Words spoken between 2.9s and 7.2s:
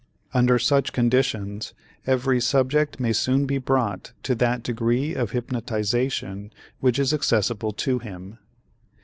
may soon be brought to that degree of hypnotization which is